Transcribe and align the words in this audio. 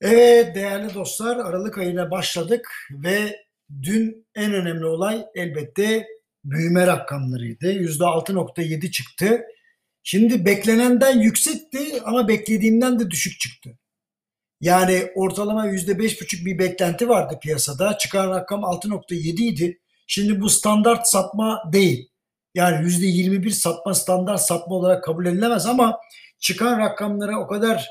Evet 0.00 0.54
değerli 0.54 0.94
dostlar 0.94 1.36
Aralık 1.36 1.78
ayına 1.78 2.10
başladık 2.10 2.72
ve 2.90 3.36
dün 3.82 4.26
en 4.34 4.54
önemli 4.54 4.86
olay 4.86 5.26
elbette 5.34 6.06
büyüme 6.44 6.86
rakamlarıydı. 6.86 7.72
%6.7 7.72 8.90
çıktı. 8.90 9.42
Şimdi 10.02 10.44
beklenenden 10.46 11.20
yüksekti 11.20 12.02
ama 12.04 12.28
beklediğimden 12.28 13.00
de 13.00 13.10
düşük 13.10 13.40
çıktı. 13.40 13.78
Yani 14.60 15.12
ortalama 15.14 15.66
%5,5 15.66 16.44
bir 16.46 16.58
beklenti 16.58 17.08
vardı 17.08 17.38
piyasada. 17.42 17.98
Çıkan 17.98 18.30
rakam 18.30 18.60
6.7 18.60 19.42
idi. 19.42 19.80
Şimdi 20.06 20.40
bu 20.40 20.50
standart 20.50 21.08
satma 21.08 21.62
değil. 21.72 22.10
Yani 22.54 22.86
%21 22.86 23.50
satma 23.50 23.94
standart 23.94 24.40
satma 24.40 24.74
olarak 24.74 25.04
kabul 25.04 25.26
edilemez 25.26 25.66
ama 25.66 26.00
çıkan 26.38 26.78
rakamlara 26.78 27.40
o 27.40 27.46
kadar 27.46 27.88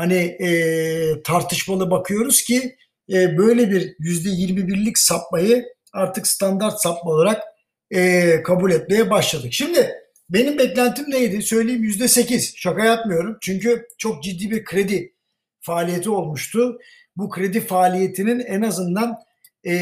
hani 0.00 0.14
e, 0.14 1.22
tartışmalı 1.22 1.90
bakıyoruz 1.90 2.42
ki 2.42 2.76
e, 3.12 3.38
böyle 3.38 3.70
bir 3.70 3.94
yüzde 3.98 4.30
yirmi 4.30 4.68
birlik 4.68 4.98
sapmayı 4.98 5.64
artık 5.92 6.26
standart 6.26 6.80
sapma 6.80 7.10
olarak 7.10 7.42
e, 7.90 8.42
kabul 8.42 8.70
etmeye 8.70 9.10
başladık. 9.10 9.52
Şimdi 9.52 9.92
benim 10.30 10.58
beklentim 10.58 11.10
neydi? 11.10 11.42
Söyleyeyim 11.42 11.82
yüzde 11.82 12.08
sekiz. 12.08 12.56
Şaka 12.56 12.84
yapmıyorum. 12.84 13.38
Çünkü 13.40 13.86
çok 13.98 14.22
ciddi 14.22 14.50
bir 14.50 14.64
kredi 14.64 15.14
faaliyeti 15.60 16.10
olmuştu. 16.10 16.78
Bu 17.16 17.30
kredi 17.30 17.60
faaliyetinin 17.60 18.40
en 18.40 18.62
azından 18.62 19.16
e, 19.64 19.74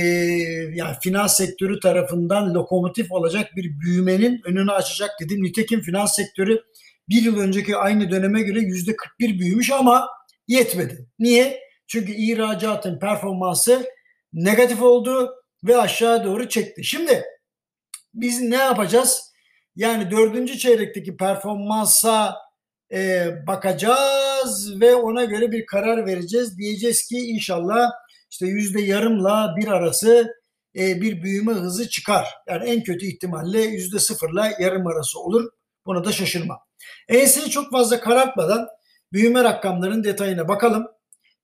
yani 0.74 0.96
finans 1.02 1.36
sektörü 1.36 1.80
tarafından 1.80 2.54
lokomotif 2.54 3.12
olacak 3.12 3.50
bir 3.56 3.80
büyümenin 3.80 4.40
önünü 4.44 4.72
açacak 4.72 5.10
dedim. 5.20 5.42
Nitekim 5.42 5.80
finans 5.80 6.16
sektörü 6.16 6.62
bir 7.08 7.22
yıl 7.22 7.38
önceki 7.38 7.76
aynı 7.76 8.10
döneme 8.10 8.42
göre 8.42 8.60
yüzde 8.60 8.96
41 8.96 9.38
büyümüş 9.38 9.70
ama 9.72 10.08
yetmedi. 10.48 11.06
Niye? 11.18 11.60
Çünkü 11.86 12.12
ihracatın 12.12 12.98
performansı 12.98 13.86
negatif 14.32 14.82
oldu 14.82 15.34
ve 15.64 15.76
aşağı 15.76 16.24
doğru 16.24 16.48
çekti. 16.48 16.84
Şimdi 16.84 17.24
biz 18.14 18.40
ne 18.40 18.56
yapacağız? 18.56 19.32
Yani 19.76 20.10
dördüncü 20.10 20.58
çeyrekteki 20.58 21.16
performansa 21.16 22.36
e, 22.92 23.26
bakacağız 23.46 24.80
ve 24.80 24.94
ona 24.94 25.24
göre 25.24 25.52
bir 25.52 25.66
karar 25.66 26.06
vereceğiz. 26.06 26.58
Diyeceğiz 26.58 27.06
ki 27.06 27.16
inşallah 27.18 27.90
işte 28.30 28.46
yüzde 28.46 28.80
yarımla 28.80 29.54
bir 29.56 29.68
arası 29.68 30.34
e, 30.78 31.00
bir 31.00 31.22
büyüme 31.22 31.52
hızı 31.52 31.88
çıkar. 31.88 32.26
Yani 32.48 32.70
en 32.70 32.82
kötü 32.82 33.06
ihtimalle 33.06 33.60
yüzde 33.62 33.98
sıfırla 33.98 34.50
yarım 34.60 34.86
arası 34.86 35.20
olur. 35.20 35.50
Buna 35.86 36.04
da 36.04 36.12
şaşırma. 36.12 36.58
Ensini 37.08 37.50
çok 37.50 37.70
fazla 37.70 38.00
karartmadan 38.00 38.68
büyüme 39.12 39.44
rakamlarının 39.44 40.04
detayına 40.04 40.48
bakalım. 40.48 40.86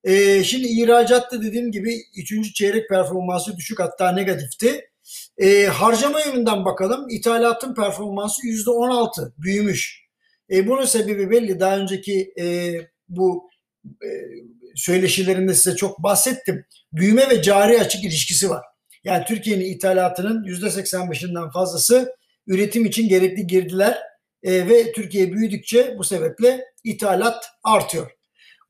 Ee, 0.05 0.45
şimdi 0.45 0.67
ihracatta 0.67 1.43
dediğim 1.43 1.73
gibi 1.73 1.97
3. 2.17 2.55
çeyrek 2.55 2.89
performansı 2.89 3.57
düşük 3.57 3.81
hatta 3.81 4.13
negatifti. 4.13 4.91
Ee, 5.39 5.65
harcama 5.65 6.21
yönünden 6.21 6.65
bakalım. 6.65 7.09
İthalatın 7.09 7.75
performansı 7.75 8.47
%16 8.47 9.33
büyümüş. 9.39 10.05
Ee, 10.51 10.67
bunun 10.67 10.85
sebebi 10.85 11.31
belli. 11.31 11.61
Daha 11.61 11.79
önceki 11.79 12.35
e, 12.41 12.75
bu 13.09 13.51
e, 13.85 14.09
söyleşilerimde 14.75 15.55
size 15.55 15.77
çok 15.77 16.03
bahsettim. 16.03 16.65
Büyüme 16.93 17.31
ve 17.31 17.43
cari 17.43 17.81
açık 17.81 18.05
ilişkisi 18.05 18.51
var. 18.51 18.65
Yani 19.05 19.25
Türkiye'nin 19.25 19.65
ithalatının 19.65 20.45
%85'inden 20.45 21.53
fazlası 21.53 22.17
üretim 22.47 22.85
için 22.85 23.09
gerekli 23.09 23.47
girdiler 23.47 23.99
e, 24.45 24.69
ve 24.69 24.93
Türkiye 24.93 25.33
büyüdükçe 25.33 25.95
bu 25.99 26.05
sebeple 26.05 26.65
ithalat 26.85 27.47
artıyor. 27.65 28.11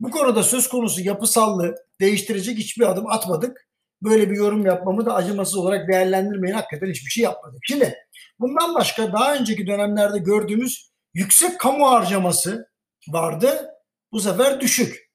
Bu 0.01 0.11
konuda 0.11 0.43
söz 0.43 0.69
konusu 0.69 1.03
yapısallığı 1.03 1.75
değiştirecek 2.01 2.59
hiçbir 2.59 2.91
adım 2.91 3.07
atmadık. 3.07 3.69
Böyle 4.03 4.31
bir 4.31 4.37
yorum 4.37 4.67
yapmamı 4.67 5.07
da 5.07 5.15
acımasız 5.15 5.57
olarak 5.57 5.89
değerlendirmeyin. 5.89 6.55
Hakikaten 6.55 6.87
hiçbir 6.87 7.11
şey 7.11 7.25
yapmadık. 7.25 7.59
Şimdi 7.63 7.95
bundan 8.39 8.75
başka 8.75 9.13
daha 9.13 9.37
önceki 9.37 9.67
dönemlerde 9.67 10.19
gördüğümüz 10.19 10.91
yüksek 11.15 11.61
kamu 11.61 11.91
harcaması 11.91 12.67
vardı. 13.09 13.71
Bu 14.13 14.21
sefer 14.21 14.61
düşük. 14.61 15.11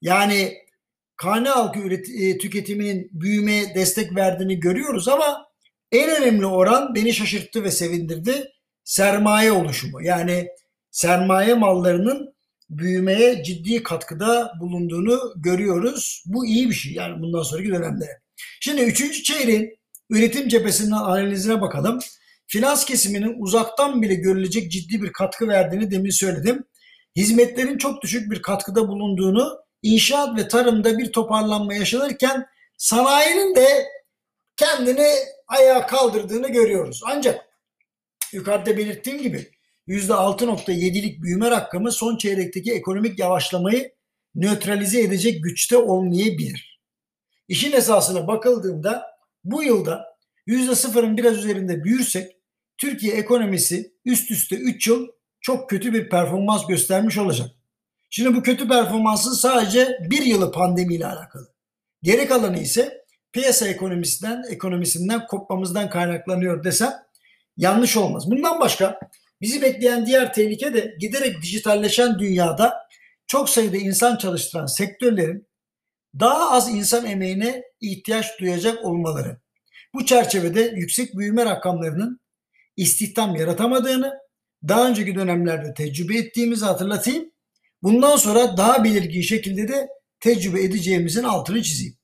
Yani 0.00 0.54
kane 1.16 1.48
halkı 1.48 1.78
e, 2.20 2.38
tüketiminin 2.38 3.10
büyümeye 3.12 3.74
destek 3.74 4.16
verdiğini 4.16 4.60
görüyoruz 4.60 5.08
ama 5.08 5.46
en 5.92 6.10
önemli 6.10 6.46
oran 6.46 6.94
beni 6.94 7.12
şaşırttı 7.12 7.64
ve 7.64 7.70
sevindirdi 7.70 8.52
sermaye 8.86 9.52
oluşumu. 9.52 10.02
Yani 10.02 10.48
sermaye 10.90 11.54
mallarının 11.54 12.34
büyümeye 12.70 13.42
ciddi 13.44 13.82
katkıda 13.82 14.52
bulunduğunu 14.60 15.32
görüyoruz. 15.36 16.22
Bu 16.26 16.46
iyi 16.46 16.70
bir 16.70 16.74
şey 16.74 16.92
yani 16.92 17.22
bundan 17.22 17.42
sonraki 17.42 17.68
dönemde. 17.68 18.20
Şimdi 18.60 18.82
üçüncü 18.82 19.22
çeyreğin 19.22 19.78
üretim 20.10 20.48
cephesinden 20.48 20.96
analizine 20.96 21.60
bakalım. 21.60 21.98
Finans 22.46 22.84
kesiminin 22.84 23.42
uzaktan 23.42 24.02
bile 24.02 24.14
görülecek 24.14 24.72
ciddi 24.72 25.02
bir 25.02 25.12
katkı 25.12 25.48
verdiğini 25.48 25.90
demin 25.90 26.10
söyledim. 26.10 26.64
Hizmetlerin 27.16 27.78
çok 27.78 28.02
düşük 28.02 28.30
bir 28.30 28.42
katkıda 28.42 28.88
bulunduğunu, 28.88 29.58
inşaat 29.82 30.38
ve 30.38 30.48
tarımda 30.48 30.98
bir 30.98 31.12
toparlanma 31.12 31.74
yaşanırken 31.74 32.46
sanayinin 32.76 33.54
de 33.54 33.86
kendini 34.56 35.08
ayağa 35.48 35.86
kaldırdığını 35.86 36.48
görüyoruz. 36.48 37.00
Ancak 37.04 37.46
yukarıda 38.32 38.76
belirttiğim 38.76 39.22
gibi 39.22 39.50
%6.7'lik 39.88 41.22
büyüme 41.22 41.50
rakamı 41.50 41.92
son 41.92 42.16
çeyrekteki 42.16 42.72
ekonomik 42.72 43.18
yavaşlamayı 43.18 43.92
nötralize 44.34 45.00
edecek 45.00 45.44
güçte 45.44 45.76
olmayabilir. 45.76 46.80
İşin 47.48 47.72
esasına 47.72 48.26
bakıldığında 48.26 49.06
bu 49.44 49.62
yılda 49.62 50.16
%0'ın 50.46 51.16
biraz 51.16 51.38
üzerinde 51.38 51.84
büyürsek 51.84 52.36
Türkiye 52.78 53.14
ekonomisi 53.14 53.92
üst 54.04 54.30
üste 54.30 54.56
3 54.56 54.86
yıl 54.86 55.08
çok 55.40 55.70
kötü 55.70 55.92
bir 55.92 56.08
performans 56.08 56.66
göstermiş 56.66 57.18
olacak. 57.18 57.50
Şimdi 58.10 58.34
bu 58.34 58.42
kötü 58.42 58.68
performansın 58.68 59.32
sadece 59.32 59.98
bir 60.10 60.22
yılı 60.22 60.52
pandemiyle 60.52 61.06
alakalı. 61.06 61.48
Geri 62.02 62.28
kalanı 62.28 62.58
ise 62.58 63.04
piyasa 63.32 63.68
ekonomisinden, 63.68 64.42
ekonomisinden 64.50 65.26
kopmamızdan 65.26 65.90
kaynaklanıyor 65.90 66.64
desem 66.64 66.92
yanlış 67.56 67.96
olmaz. 67.96 68.30
Bundan 68.30 68.60
başka 68.60 69.00
bizi 69.40 69.62
bekleyen 69.62 70.06
diğer 70.06 70.32
tehlike 70.32 70.74
de 70.74 70.96
giderek 71.00 71.42
dijitalleşen 71.42 72.18
dünyada 72.18 72.74
çok 73.26 73.50
sayıda 73.50 73.76
insan 73.76 74.16
çalıştıran 74.16 74.66
sektörlerin 74.66 75.46
daha 76.20 76.50
az 76.50 76.70
insan 76.74 77.06
emeğine 77.06 77.62
ihtiyaç 77.80 78.40
duyacak 78.40 78.84
olmaları. 78.84 79.40
Bu 79.94 80.06
çerçevede 80.06 80.72
yüksek 80.76 81.16
büyüme 81.16 81.44
rakamlarının 81.44 82.20
istihdam 82.76 83.36
yaratamadığını 83.36 84.12
daha 84.68 84.88
önceki 84.88 85.14
dönemlerde 85.14 85.74
tecrübe 85.74 86.18
ettiğimizi 86.18 86.64
hatırlatayım. 86.64 87.30
Bundan 87.82 88.16
sonra 88.16 88.56
daha 88.56 88.84
belirgin 88.84 89.22
şekilde 89.22 89.68
de 89.68 89.88
tecrübe 90.20 90.62
edeceğimizin 90.62 91.22
altını 91.24 91.62
çizeyim. 91.62 91.96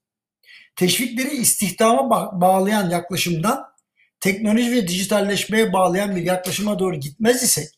Teşvikleri 0.77 1.37
istihdama 1.37 2.41
bağlayan 2.41 2.91
yaklaşımdan 2.91 3.72
teknoloji 4.23 4.73
ve 4.73 4.89
dijitalleşmeye 4.89 5.73
bağlayan 5.73 6.17
bir 6.17 6.23
yaklaşıma 6.23 6.79
doğru 6.79 6.97
gitmez 6.97 7.43
isek 7.43 7.69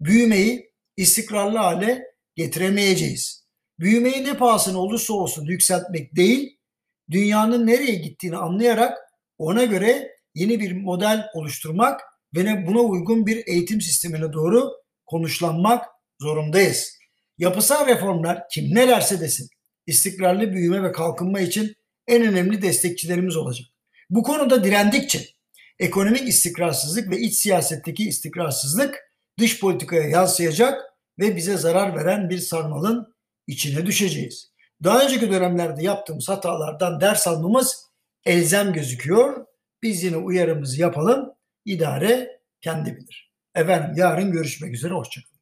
büyümeyi 0.00 0.72
istikrarlı 0.96 1.58
hale 1.58 2.04
getiremeyeceğiz. 2.34 3.44
Büyümeyi 3.78 4.24
ne 4.24 4.36
pahasına 4.36 4.78
olursa 4.78 5.14
olsun 5.14 5.46
yükseltmek 5.46 6.16
değil, 6.16 6.58
dünyanın 7.10 7.66
nereye 7.66 7.94
gittiğini 7.94 8.36
anlayarak 8.36 8.98
ona 9.38 9.64
göre 9.64 10.10
yeni 10.34 10.60
bir 10.60 10.72
model 10.72 11.26
oluşturmak 11.34 12.00
ve 12.36 12.66
buna 12.66 12.80
uygun 12.80 13.26
bir 13.26 13.46
eğitim 13.46 13.80
sistemine 13.80 14.32
doğru 14.32 14.70
konuşlanmak 15.06 15.84
zorundayız. 16.20 16.98
Yapısal 17.38 17.86
reformlar 17.86 18.42
kim 18.52 18.74
ne 18.74 18.88
desin 19.20 19.48
istikrarlı 19.86 20.52
büyüme 20.52 20.82
ve 20.82 20.92
kalkınma 20.92 21.40
için 21.40 21.74
en 22.08 22.22
önemli 22.22 22.62
destekçilerimiz 22.62 23.36
olacak. 23.36 23.66
Bu 24.10 24.22
konuda 24.22 24.64
direndikçe 24.64 25.33
ekonomik 25.78 26.28
istikrarsızlık 26.28 27.10
ve 27.10 27.18
iç 27.18 27.34
siyasetteki 27.34 28.08
istikrarsızlık 28.08 29.10
dış 29.38 29.60
politikaya 29.60 30.08
yansıyacak 30.08 30.82
ve 31.18 31.36
bize 31.36 31.56
zarar 31.56 31.96
veren 31.96 32.30
bir 32.30 32.38
sarmalın 32.38 33.14
içine 33.46 33.86
düşeceğiz. 33.86 34.52
Daha 34.84 35.04
önceki 35.04 35.30
dönemlerde 35.30 35.82
yaptığımız 35.82 36.28
hatalardan 36.28 37.00
ders 37.00 37.26
almamız 37.26 37.84
elzem 38.24 38.72
gözüküyor. 38.72 39.46
Biz 39.82 40.02
yine 40.02 40.16
uyarımızı 40.16 40.80
yapalım. 40.80 41.32
İdare 41.64 42.40
kendi 42.60 42.96
bilir. 42.96 43.32
Efendim 43.54 43.92
yarın 43.96 44.32
görüşmek 44.32 44.74
üzere. 44.74 44.94
Hoşçakalın. 44.94 45.33